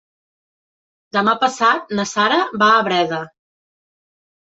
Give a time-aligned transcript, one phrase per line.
[1.17, 3.21] Demà passat na Sara va a Breda.